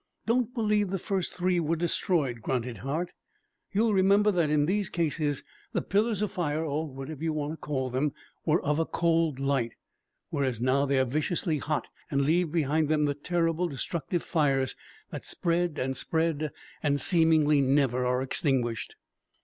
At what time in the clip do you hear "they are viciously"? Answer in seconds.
10.87-11.59